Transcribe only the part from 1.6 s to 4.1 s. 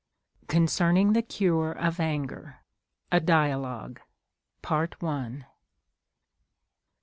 OF ANGER. A DIALOGUE.